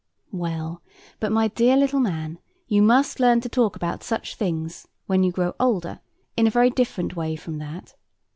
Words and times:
Well, 0.33 0.81
but, 1.19 1.31
my 1.31 1.49
dear 1.49 1.77
little 1.77 1.99
man, 1.99 2.39
you 2.65 2.81
must 2.81 3.19
learn 3.19 3.39
to 3.41 3.49
talk 3.49 3.75
about 3.75 4.01
such 4.01 4.33
things, 4.33 4.87
when 5.05 5.21
you 5.21 5.31
grow 5.31 5.53
older, 5.59 5.99
in 6.35 6.47
a 6.47 6.49
very 6.49 6.71
different 6.71 7.15
way 7.15 7.35
from 7.35 7.59
that. 7.59 7.93